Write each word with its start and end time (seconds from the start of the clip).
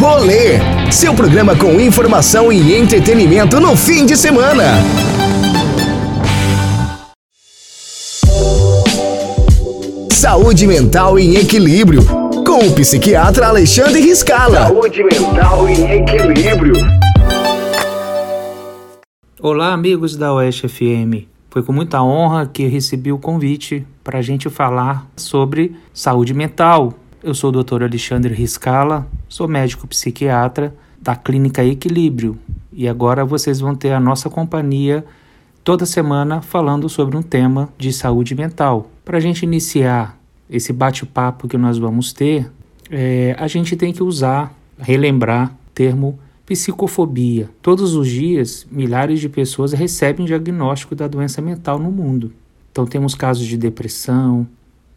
Rolê, 0.00 0.58
seu 0.90 1.12
programa 1.12 1.54
com 1.54 1.78
informação 1.78 2.50
e 2.50 2.74
entretenimento 2.74 3.60
no 3.60 3.76
fim 3.76 4.06
de 4.06 4.16
semana. 4.16 4.64
Saúde 10.10 10.66
mental 10.66 11.18
em 11.18 11.34
equilíbrio, 11.34 12.00
com 12.46 12.66
o 12.66 12.74
psiquiatra 12.74 13.48
Alexandre 13.48 14.00
Riscala. 14.00 14.68
Saúde 14.68 15.04
mental 15.04 15.68
em 15.68 15.90
equilíbrio. 15.90 16.76
Olá, 19.38 19.74
amigos 19.74 20.16
da 20.16 20.32
Oeste 20.32 20.66
FM. 20.66 21.28
Foi 21.50 21.62
com 21.62 21.74
muita 21.74 22.02
honra 22.02 22.46
que 22.46 22.66
recebi 22.66 23.12
o 23.12 23.18
convite 23.18 23.86
para 24.02 24.20
a 24.20 24.22
gente 24.22 24.48
falar 24.48 25.06
sobre 25.14 25.76
saúde 25.92 26.32
mental. 26.32 26.94
Eu 27.22 27.34
sou 27.34 27.50
o 27.50 27.62
Dr. 27.62 27.82
Alexandre 27.82 28.32
Riscala, 28.32 29.06
sou 29.30 29.46
médico 29.46 29.86
psiquiatra 29.86 30.74
da 31.00 31.14
Clínica 31.14 31.64
Equilíbrio 31.64 32.36
e 32.72 32.88
agora 32.88 33.24
vocês 33.24 33.60
vão 33.60 33.76
ter 33.76 33.92
a 33.92 34.00
nossa 34.00 34.28
companhia 34.28 35.04
toda 35.62 35.86
semana 35.86 36.42
falando 36.42 36.88
sobre 36.88 37.16
um 37.16 37.22
tema 37.22 37.68
de 37.78 37.92
saúde 37.92 38.34
mental. 38.34 38.90
Para 39.04 39.18
a 39.18 39.20
gente 39.20 39.44
iniciar 39.44 40.18
esse 40.50 40.72
bate-papo 40.72 41.46
que 41.46 41.56
nós 41.56 41.78
vamos 41.78 42.12
ter, 42.12 42.50
é, 42.90 43.36
a 43.38 43.46
gente 43.46 43.76
tem 43.76 43.92
que 43.92 44.02
usar, 44.02 44.52
relembrar 44.76 45.52
o 45.52 45.70
termo 45.72 46.18
Psicofobia. 46.44 47.48
Todos 47.62 47.94
os 47.94 48.08
dias, 48.08 48.66
milhares 48.68 49.20
de 49.20 49.28
pessoas 49.28 49.72
recebem 49.72 50.26
diagnóstico 50.26 50.96
da 50.96 51.06
doença 51.06 51.40
mental 51.40 51.78
no 51.78 51.92
mundo. 51.92 52.32
Então, 52.72 52.84
temos 52.84 53.14
casos 53.14 53.46
de 53.46 53.56
depressão, 53.56 54.44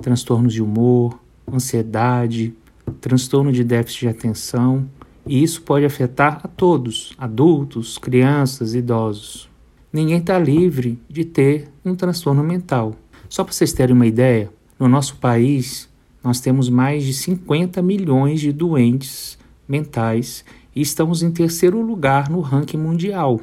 transtornos 0.00 0.52
de 0.52 0.62
humor, 0.62 1.18
ansiedade, 1.52 2.54
transtorno 2.92 3.52
de 3.52 3.64
déficit 3.64 4.00
de 4.00 4.08
atenção, 4.08 4.88
e 5.26 5.42
isso 5.42 5.62
pode 5.62 5.84
afetar 5.84 6.40
a 6.42 6.48
todos, 6.48 7.14
adultos, 7.18 7.98
crianças, 7.98 8.74
idosos. 8.74 9.48
Ninguém 9.92 10.18
está 10.18 10.38
livre 10.38 11.00
de 11.08 11.24
ter 11.24 11.68
um 11.84 11.94
transtorno 11.94 12.42
mental. 12.42 12.94
Só 13.28 13.44
para 13.44 13.52
vocês 13.52 13.72
terem 13.72 13.94
uma 13.94 14.06
ideia, 14.06 14.50
no 14.78 14.88
nosso 14.88 15.16
país 15.16 15.88
nós 16.22 16.40
temos 16.40 16.68
mais 16.68 17.04
de 17.04 17.14
50 17.14 17.80
milhões 17.82 18.40
de 18.40 18.52
doentes 18.52 19.38
mentais 19.66 20.44
e 20.74 20.80
estamos 20.80 21.22
em 21.22 21.30
terceiro 21.30 21.80
lugar 21.80 22.28
no 22.28 22.40
ranking 22.40 22.76
mundial. 22.76 23.40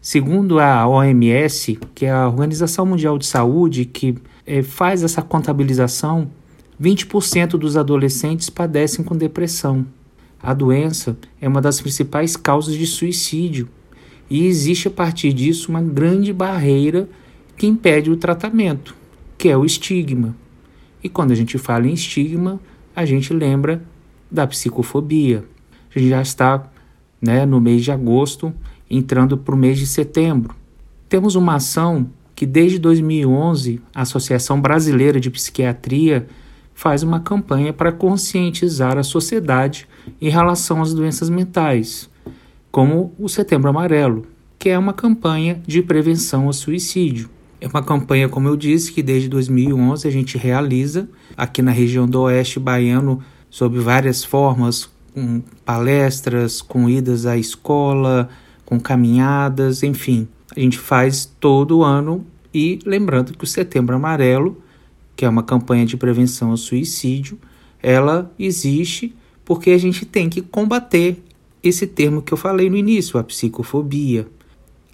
Segundo 0.00 0.60
a 0.60 0.86
OMS, 0.86 1.78
que 1.94 2.06
é 2.06 2.12
a 2.12 2.28
Organização 2.28 2.86
Mundial 2.86 3.18
de 3.18 3.26
Saúde, 3.26 3.84
que 3.84 4.16
é, 4.46 4.62
faz 4.62 5.02
essa 5.02 5.20
contabilização, 5.20 6.30
20% 6.80 7.50
dos 7.52 7.76
adolescentes 7.76 8.50
padecem 8.50 9.04
com 9.04 9.16
depressão. 9.16 9.86
A 10.42 10.52
doença 10.52 11.16
é 11.40 11.48
uma 11.48 11.60
das 11.60 11.80
principais 11.80 12.36
causas 12.36 12.74
de 12.74 12.86
suicídio 12.86 13.68
e 14.28 14.46
existe 14.46 14.88
a 14.88 14.90
partir 14.90 15.32
disso 15.32 15.70
uma 15.70 15.82
grande 15.82 16.32
barreira 16.32 17.08
que 17.56 17.66
impede 17.66 18.10
o 18.10 18.16
tratamento, 18.16 18.94
que 19.38 19.48
é 19.48 19.56
o 19.56 19.64
estigma. 19.64 20.36
E 21.02 21.08
quando 21.08 21.32
a 21.32 21.34
gente 21.34 21.56
fala 21.56 21.86
em 21.86 21.94
estigma, 21.94 22.60
a 22.94 23.04
gente 23.04 23.32
lembra 23.32 23.82
da 24.30 24.46
psicofobia. 24.46 25.44
A 25.94 25.98
gente 25.98 26.10
já 26.10 26.20
está 26.20 26.70
né, 27.20 27.46
no 27.46 27.60
mês 27.60 27.82
de 27.84 27.92
agosto, 27.92 28.52
entrando 28.90 29.38
para 29.38 29.54
o 29.54 29.58
mês 29.58 29.78
de 29.78 29.86
setembro. 29.86 30.54
Temos 31.08 31.34
uma 31.34 31.54
ação 31.54 32.10
que 32.34 32.44
desde 32.44 32.78
2011 32.78 33.80
a 33.94 34.02
Associação 34.02 34.60
Brasileira 34.60 35.18
de 35.18 35.30
Psiquiatria 35.30 36.26
faz 36.76 37.02
uma 37.02 37.18
campanha 37.18 37.72
para 37.72 37.90
conscientizar 37.90 38.98
a 38.98 39.02
sociedade 39.02 39.88
em 40.20 40.28
relação 40.28 40.82
às 40.82 40.92
doenças 40.92 41.30
mentais, 41.30 42.10
como 42.70 43.14
o 43.18 43.30
Setembro 43.30 43.70
Amarelo, 43.70 44.26
que 44.58 44.68
é 44.68 44.78
uma 44.78 44.92
campanha 44.92 45.58
de 45.66 45.80
prevenção 45.80 46.44
ao 46.44 46.52
suicídio. 46.52 47.30
É 47.62 47.66
uma 47.66 47.82
campanha, 47.82 48.28
como 48.28 48.46
eu 48.46 48.56
disse, 48.56 48.92
que 48.92 49.02
desde 49.02 49.26
2011 49.26 50.06
a 50.06 50.10
gente 50.10 50.36
realiza 50.36 51.08
aqui 51.34 51.62
na 51.62 51.70
região 51.70 52.06
do 52.06 52.20
Oeste 52.20 52.60
Baiano 52.60 53.22
sob 53.48 53.78
várias 53.78 54.22
formas, 54.22 54.90
com 55.14 55.42
palestras, 55.64 56.60
com 56.60 56.90
idas 56.90 57.24
à 57.24 57.38
escola, 57.38 58.28
com 58.66 58.78
caminhadas, 58.78 59.82
enfim. 59.82 60.28
A 60.54 60.60
gente 60.60 60.78
faz 60.78 61.24
todo 61.40 61.82
ano 61.82 62.26
e 62.52 62.78
lembrando 62.84 63.32
que 63.32 63.44
o 63.44 63.46
Setembro 63.46 63.96
Amarelo, 63.96 64.60
que 65.16 65.24
é 65.24 65.28
uma 65.28 65.42
campanha 65.42 65.86
de 65.86 65.96
prevenção 65.96 66.50
ao 66.50 66.56
suicídio, 66.56 67.38
ela 67.82 68.30
existe 68.38 69.14
porque 69.44 69.70
a 69.70 69.78
gente 69.78 70.04
tem 70.04 70.28
que 70.28 70.42
combater 70.42 71.22
esse 71.62 71.86
termo 71.86 72.20
que 72.20 72.32
eu 72.32 72.36
falei 72.36 72.68
no 72.68 72.76
início, 72.76 73.18
a 73.18 73.24
psicofobia. 73.24 74.28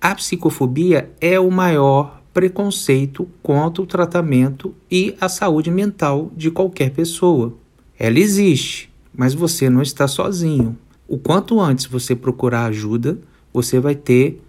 A 0.00 0.14
psicofobia 0.14 1.10
é 1.20 1.38
o 1.40 1.50
maior 1.50 2.22
preconceito 2.32 3.28
contra 3.42 3.82
o 3.82 3.86
tratamento 3.86 4.74
e 4.90 5.14
a 5.20 5.28
saúde 5.28 5.70
mental 5.70 6.30
de 6.36 6.50
qualquer 6.50 6.90
pessoa. 6.90 7.54
Ela 7.98 8.18
existe, 8.18 8.90
mas 9.14 9.34
você 9.34 9.68
não 9.68 9.82
está 9.82 10.08
sozinho. 10.08 10.76
O 11.06 11.18
quanto 11.18 11.60
antes 11.60 11.86
você 11.86 12.16
procurar 12.16 12.66
ajuda, 12.66 13.18
você 13.52 13.78
vai 13.78 13.94
ter 13.94 14.42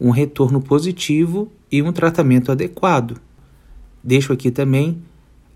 um 0.00 0.10
retorno 0.10 0.60
positivo 0.60 1.50
e 1.70 1.82
um 1.82 1.92
tratamento 1.92 2.50
adequado. 2.50 3.20
Deixo 4.02 4.32
aqui 4.32 4.50
também 4.50 5.02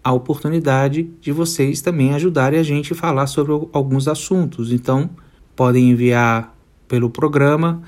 a 0.03 0.13
oportunidade 0.13 1.11
de 1.21 1.33
vocês 1.33 1.81
também 1.81 2.15
ajudarem 2.15 2.59
a 2.59 2.63
gente 2.63 2.93
a 2.93 2.97
falar 2.97 3.27
sobre 3.27 3.53
alguns 3.73 4.09
assuntos. 4.09 4.73
Então, 4.73 5.11
podem 5.55 5.91
enviar 5.91 6.57
pelo 6.89 7.11
programa, 7.11 7.83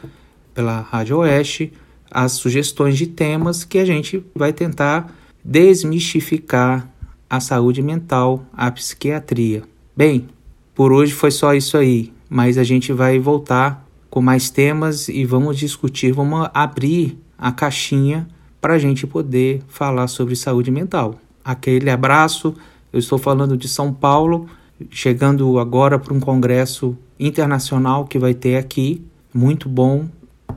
pela 0.55 0.81
Rádio 0.81 1.19
Oeste, 1.19 1.73
as 2.11 2.33
sugestões 2.33 2.99
de 2.99 3.07
temas 3.07 3.65
que 3.65 3.79
a 3.79 3.85
gente 3.85 4.25
vai 4.35 4.53
tentar 4.53 5.15
desmistificar 5.43 6.89
a 7.29 7.41
saúde 7.41 7.81
mental, 7.81 8.45
a 8.53 8.71
psiquiatria. 8.71 9.63
Bem, 9.97 10.29
por 10.75 10.93
hoje 10.93 11.13
foi 11.13 11.31
só 11.31 11.55
isso 11.55 11.77
aí, 11.79 12.13
mas 12.29 12.59
a 12.59 12.65
gente 12.65 12.93
vai 12.93 13.19
voltar 13.19 13.87
com 14.11 14.21
mais 14.21 14.51
temas 14.51 15.09
e 15.09 15.25
vamos 15.25 15.57
discutir, 15.57 16.13
vamos 16.13 16.49
abrir 16.53 17.19
a 17.39 17.51
caixinha 17.51 18.29
para 18.61 18.75
a 18.75 18.79
gente 18.79 19.07
poder 19.07 19.63
falar 19.67 20.07
sobre 20.07 20.37
saúde 20.37 20.71
mental. 20.71 21.19
Aquele 21.45 21.91
abraço, 21.91 22.55
eu 22.93 22.99
estou 22.99 23.19
falando 23.19 23.57
de 23.57 23.69
São 23.69 23.93
Paulo, 23.93 24.49
chegando 24.91 25.59
agora 25.59 25.99
para 25.99 26.15
um 26.15 26.21
congresso 26.21 26.97
internacional 27.19 28.05
que 28.05 28.19
vai 28.19 28.35
ter 28.35 28.57
aqui, 28.57 29.03
muito 29.33 29.69
bom. 29.69 30.07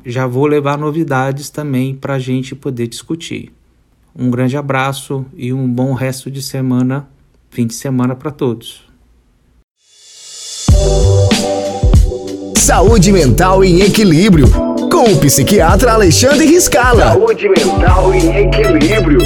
Já 0.05 0.27
vou 0.27 0.45
levar 0.45 0.77
novidades 0.77 1.49
também 1.49 1.95
para 1.95 2.15
a 2.15 2.19
gente 2.19 2.55
poder 2.55 2.87
discutir. 2.87 3.51
Um 4.17 4.29
grande 4.29 4.55
abraço 4.55 5.25
e 5.35 5.51
um 5.51 5.67
bom 5.67 5.93
resto 5.93 6.29
de 6.29 6.41
semana, 6.41 7.07
fim 7.49 7.67
de 7.67 7.73
semana 7.73 8.15
para 8.15 8.31
todos. 8.31 8.85
Saúde 12.55 13.11
mental 13.11 13.63
em 13.63 13.81
equilíbrio, 13.81 14.47
com 14.91 15.11
o 15.11 15.19
psiquiatra 15.19 15.93
Alexandre 15.93 16.45
Riscala. 16.45 17.13
Saúde 17.13 17.47
mental 17.49 18.13
em 18.13 18.47
equilíbrio. 18.47 19.19